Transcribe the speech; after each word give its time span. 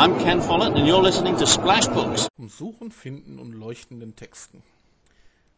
I'm 0.00 0.16
Ken 0.20 0.40
Follett 0.40 0.76
and 0.76 0.86
you're 0.86 1.02
listening 1.02 1.36
to 1.38 1.44
Splash 1.44 1.88
Books. 1.88 2.28
Um 2.38 2.48
Suchen, 2.48 2.92
Finden 2.92 3.40
und 3.40 3.50
leuchtenden 3.50 4.14
Texten. 4.14 4.62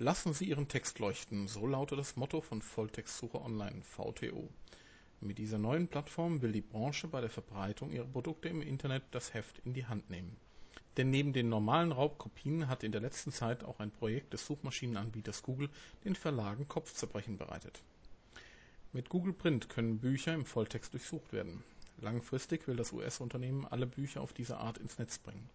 Lassen 0.00 0.34
Sie 0.34 0.46
Ihren 0.46 0.66
Text 0.66 0.98
leuchten, 0.98 1.46
so 1.46 1.68
lautet 1.68 2.00
das 2.00 2.16
Motto 2.16 2.40
von 2.40 2.60
Volltextsuche 2.60 3.40
Online, 3.40 3.80
VTO. 3.82 4.48
Mit 5.20 5.38
dieser 5.38 5.58
neuen 5.58 5.86
Plattform 5.86 6.42
will 6.42 6.50
die 6.50 6.62
Branche 6.62 7.06
bei 7.06 7.20
der 7.20 7.30
Verbreitung 7.30 7.92
ihrer 7.92 8.08
Produkte 8.08 8.48
im 8.48 8.60
Internet 8.60 9.04
das 9.12 9.34
Heft 9.34 9.60
in 9.64 9.72
die 9.72 9.86
Hand 9.86 10.10
nehmen. 10.10 10.36
Denn 10.96 11.10
neben 11.10 11.32
den 11.32 11.48
normalen 11.48 11.92
Raubkopien 11.92 12.66
hat 12.66 12.82
in 12.82 12.90
der 12.90 13.02
letzten 13.02 13.30
Zeit 13.30 13.62
auch 13.62 13.78
ein 13.78 13.92
Projekt 13.92 14.32
des 14.32 14.44
Suchmaschinenanbieters 14.46 15.44
Google 15.44 15.70
den 16.04 16.16
Verlagen 16.16 16.66
Kopfzerbrechen 16.66 17.38
bereitet. 17.38 17.82
Mit 18.92 19.10
Google 19.10 19.32
Print 19.32 19.68
können 19.68 20.00
Bücher 20.00 20.34
im 20.34 20.44
Volltext 20.44 20.92
durchsucht 20.92 21.32
werden. 21.32 21.62
Langfristig 21.98 22.66
will 22.66 22.76
das 22.76 22.92
US-Unternehmen 22.92 23.66
alle 23.66 23.86
Bücher 23.86 24.20
auf 24.20 24.32
diese 24.32 24.58
Art 24.58 24.78
ins 24.78 24.98
Netz 24.98 25.18
bringen. 25.18 25.48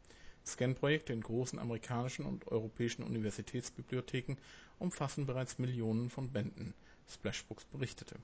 Scan-Projekte 0.46 1.14
in 1.14 1.22
großen 1.22 1.60
amerikanischen 1.60 2.26
und 2.26 2.48
europäischen 2.48 3.04
Universitätsbibliotheken 3.04 4.38
umfassen 4.80 5.26
bereits 5.26 5.60
Millionen 5.60 6.10
von 6.10 6.32
Bänden, 6.32 6.74
Splashbooks 7.08 7.66
berichtete. 7.66 8.16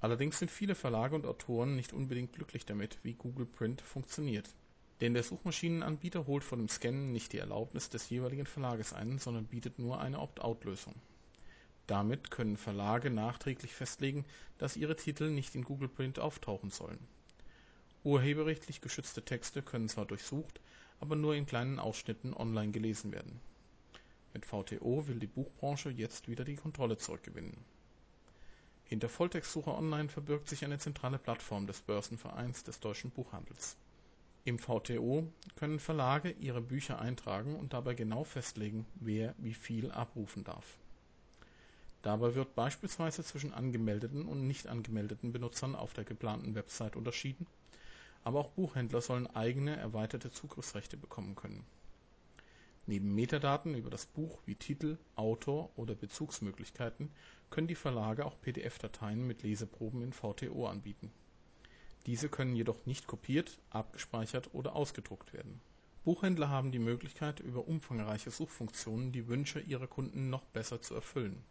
Allerdings 0.00 0.38
sind 0.38 0.50
viele 0.50 0.74
Verlage 0.74 1.16
und 1.16 1.26
Autoren 1.26 1.74
nicht 1.74 1.92
unbedingt 1.92 2.32
glücklich 2.32 2.64
damit, 2.64 2.98
wie 3.02 3.14
Google 3.14 3.46
Print 3.46 3.80
funktioniert. 3.80 4.54
Denn 5.00 5.14
der 5.14 5.22
Suchmaschinenanbieter 5.22 6.26
holt 6.26 6.44
vor 6.44 6.58
dem 6.58 6.68
Scannen 6.68 7.12
nicht 7.12 7.32
die 7.32 7.38
Erlaubnis 7.38 7.88
des 7.88 8.08
jeweiligen 8.10 8.46
Verlages 8.46 8.92
ein, 8.92 9.18
sondern 9.18 9.46
bietet 9.46 9.78
nur 9.78 10.00
eine 10.00 10.20
Opt-out-Lösung. 10.20 10.94
Damit 11.88 12.30
können 12.30 12.58
Verlage 12.58 13.08
nachträglich 13.08 13.74
festlegen, 13.74 14.26
dass 14.58 14.76
ihre 14.76 14.94
Titel 14.94 15.30
nicht 15.30 15.54
in 15.54 15.64
Google 15.64 15.88
Print 15.88 16.18
auftauchen 16.18 16.70
sollen. 16.70 16.98
Urheberrechtlich 18.04 18.82
geschützte 18.82 19.24
Texte 19.24 19.62
können 19.62 19.88
zwar 19.88 20.04
durchsucht, 20.04 20.60
aber 21.00 21.16
nur 21.16 21.34
in 21.34 21.46
kleinen 21.46 21.78
Ausschnitten 21.78 22.34
online 22.34 22.72
gelesen 22.72 23.10
werden. 23.10 23.40
Mit 24.34 24.44
VTO 24.44 25.08
will 25.08 25.18
die 25.18 25.26
Buchbranche 25.26 25.88
jetzt 25.88 26.28
wieder 26.28 26.44
die 26.44 26.56
Kontrolle 26.56 26.98
zurückgewinnen. 26.98 27.56
Hinter 28.84 29.08
Volltextsuche 29.08 29.74
Online 29.74 30.10
verbirgt 30.10 30.50
sich 30.50 30.66
eine 30.66 30.78
zentrale 30.78 31.18
Plattform 31.18 31.66
des 31.66 31.80
Börsenvereins 31.80 32.64
des 32.64 32.80
deutschen 32.80 33.10
Buchhandels. 33.10 33.78
Im 34.44 34.58
VTO 34.58 35.26
können 35.56 35.78
Verlage 35.78 36.32
ihre 36.32 36.60
Bücher 36.60 36.98
eintragen 36.98 37.56
und 37.56 37.72
dabei 37.72 37.94
genau 37.94 38.24
festlegen, 38.24 38.84
wer 38.96 39.34
wie 39.38 39.54
viel 39.54 39.90
abrufen 39.90 40.44
darf. 40.44 40.78
Dabei 42.08 42.34
wird 42.34 42.54
beispielsweise 42.54 43.22
zwischen 43.22 43.52
angemeldeten 43.52 44.26
und 44.28 44.46
nicht 44.46 44.66
angemeldeten 44.66 45.30
Benutzern 45.30 45.74
auf 45.74 45.92
der 45.92 46.04
geplanten 46.04 46.54
Website 46.54 46.96
unterschieden, 46.96 47.46
aber 48.24 48.38
auch 48.38 48.48
Buchhändler 48.48 49.02
sollen 49.02 49.26
eigene 49.26 49.76
erweiterte 49.76 50.30
Zugriffsrechte 50.30 50.96
bekommen 50.96 51.34
können. 51.34 51.66
Neben 52.86 53.14
Metadaten 53.14 53.74
über 53.74 53.90
das 53.90 54.06
Buch 54.06 54.38
wie 54.46 54.54
Titel, 54.54 54.96
Autor 55.16 55.68
oder 55.76 55.94
Bezugsmöglichkeiten 55.94 57.10
können 57.50 57.68
die 57.68 57.74
Verlage 57.74 58.24
auch 58.24 58.40
PDF-Dateien 58.40 59.26
mit 59.26 59.42
Leseproben 59.42 60.00
in 60.00 60.14
VTO 60.14 60.66
anbieten. 60.66 61.12
Diese 62.06 62.30
können 62.30 62.56
jedoch 62.56 62.86
nicht 62.86 63.06
kopiert, 63.06 63.58
abgespeichert 63.68 64.54
oder 64.54 64.74
ausgedruckt 64.74 65.34
werden. 65.34 65.60
Buchhändler 66.04 66.48
haben 66.48 66.72
die 66.72 66.78
Möglichkeit, 66.78 67.40
über 67.40 67.68
umfangreiche 67.68 68.30
Suchfunktionen 68.30 69.12
die 69.12 69.28
Wünsche 69.28 69.60
ihrer 69.60 69.86
Kunden 69.86 70.30
noch 70.30 70.46
besser 70.46 70.80
zu 70.80 70.94
erfüllen 70.94 71.44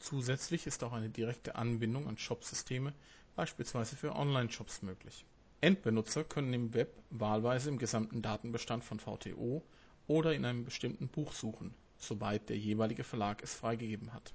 Zusätzlich 0.00 0.66
ist 0.66 0.84
auch 0.84 0.92
eine 0.92 1.10
direkte 1.10 1.56
Anbindung 1.56 2.06
an 2.06 2.16
Shopsysteme, 2.16 2.94
beispielsweise 3.34 3.96
für 3.96 4.14
Online-Shops 4.14 4.82
möglich. 4.82 5.24
Endbenutzer 5.60 6.22
können 6.24 6.54
im 6.54 6.72
Web 6.72 6.96
wahlweise 7.10 7.68
im 7.68 7.78
gesamten 7.78 8.22
Datenbestand 8.22 8.84
von 8.84 9.00
VTO 9.00 9.62
oder 10.06 10.34
in 10.34 10.44
einem 10.44 10.64
bestimmten 10.64 11.08
Buch 11.08 11.32
suchen, 11.32 11.74
soweit 11.98 12.48
der 12.48 12.56
jeweilige 12.56 13.02
Verlag 13.02 13.42
es 13.42 13.54
freigegeben 13.54 14.12
hat. 14.12 14.32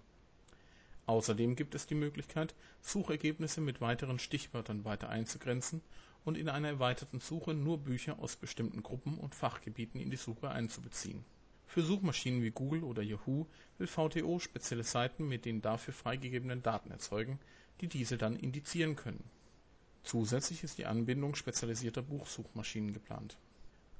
Außerdem 1.05 1.55
gibt 1.55 1.75
es 1.75 1.87
die 1.87 1.95
Möglichkeit, 1.95 2.53
Suchergebnisse 2.81 3.61
mit 3.61 3.81
weiteren 3.81 4.19
Stichwörtern 4.19 4.85
weiter 4.85 5.09
einzugrenzen 5.09 5.81
und 6.25 6.37
in 6.37 6.49
einer 6.49 6.67
erweiterten 6.67 7.19
Suche 7.19 7.53
nur 7.53 7.77
Bücher 7.77 8.19
aus 8.19 8.35
bestimmten 8.35 8.83
Gruppen 8.83 9.17
und 9.17 9.33
Fachgebieten 9.33 9.99
in 9.99 10.11
die 10.11 10.17
Suche 10.17 10.49
einzubeziehen 10.49 11.23
für 11.73 11.81
Suchmaschinen 11.81 12.43
wie 12.43 12.51
Google 12.51 12.83
oder 12.83 13.01
Yahoo 13.01 13.47
will 13.79 13.87
VTO 13.87 14.37
spezielle 14.37 14.83
Seiten 14.83 15.27
mit 15.27 15.43
den 15.43 15.63
dafür 15.63 15.91
freigegebenen 15.91 16.61
Daten 16.61 16.91
erzeugen, 16.91 17.39
die 17.81 17.87
diese 17.87 18.19
dann 18.19 18.35
indizieren 18.35 18.95
können. 18.95 19.23
Zusätzlich 20.03 20.63
ist 20.63 20.77
die 20.77 20.85
Anbindung 20.85 21.33
spezialisierter 21.33 22.03
Buchsuchmaschinen 22.03 22.93
geplant. 22.93 23.37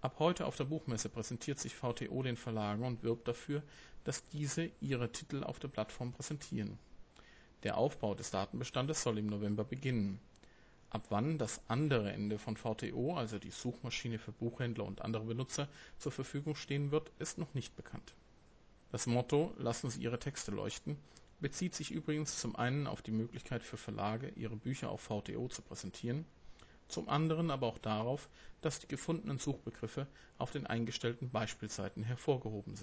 Ab 0.01 0.17
heute 0.19 0.45
auf 0.45 0.56
der 0.56 0.66
Buchmesse 0.66 1.09
präsentiert 1.09 1.57
sich 1.57 1.73
VTO 1.73 2.22
den 2.22 2.38
Verlagen 2.38 2.85
und 2.85 3.01
wirbt 3.01 3.28
dafür, 3.28 3.63
dass 4.03 4.28
diese 4.28 4.69
ihre 4.79 5.11
Titel 5.11 5.44
auf 5.44 5.57
der 5.57 5.69
Plattform 5.69 6.11
präsentieren. 6.11 6.78
Der 7.63 7.79
Aufbau 7.79 8.13
des 8.13 8.29
Datenbestandes 8.29 9.01
soll 9.01 9.17
im 9.17 9.25
November 9.25 9.63
beginnen 9.63 10.19
Ab 10.93 11.07
wann 11.09 11.39
das 11.39 11.59
andere 11.67 12.13
Ende 12.13 12.37
von 12.37 12.55
VTO, 12.55 13.15
also 13.15 13.39
die 13.39 13.49
Suchmaschine 13.49 14.19
für 14.19 14.31
Buchhändler 14.31 14.85
und 14.85 15.01
andere 15.01 15.25
Benutzer, 15.25 15.67
zur 15.97 16.11
Verfügung 16.11 16.55
stehen 16.55 16.91
wird, 16.91 17.11
ist 17.17 17.39
noch 17.39 17.55
nicht 17.55 17.75
bekannt. 17.75 18.13
Das 18.91 19.07
Motto 19.07 19.55
Lassen 19.57 19.89
Sie 19.89 20.03
Ihre 20.03 20.19
Texte 20.19 20.51
leuchten 20.51 20.97
bezieht 21.39 21.73
sich 21.73 21.89
übrigens 21.89 22.39
zum 22.39 22.55
einen 22.55 22.85
auf 22.85 23.01
die 23.01 23.11
Möglichkeit 23.11 23.63
für 23.63 23.75
Verlage, 23.75 24.31
ihre 24.35 24.55
Bücher 24.55 24.89
auf 24.91 25.01
VTO 25.01 25.47
zu 25.47 25.63
präsentieren, 25.63 26.25
zum 26.87 27.09
anderen 27.09 27.49
aber 27.49 27.65
auch 27.65 27.79
darauf, 27.79 28.29
dass 28.61 28.79
die 28.79 28.87
gefundenen 28.87 29.39
Suchbegriffe 29.39 30.05
auf 30.37 30.51
den 30.51 30.67
eingestellten 30.67 31.31
Beispielseiten 31.31 32.03
hervorgehoben 32.03 32.75
sind 32.75 32.81